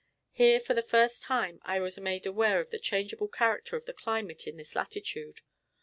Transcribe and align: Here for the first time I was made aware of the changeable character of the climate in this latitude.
Here 0.31 0.59
for 0.59 0.73
the 0.73 0.81
first 0.81 1.21
time 1.21 1.59
I 1.61 1.79
was 1.79 1.99
made 1.99 2.25
aware 2.25 2.59
of 2.59 2.71
the 2.71 2.79
changeable 2.79 3.27
character 3.27 3.75
of 3.75 3.85
the 3.85 3.93
climate 3.93 4.47
in 4.47 4.57
this 4.57 4.75
latitude. 4.75 5.41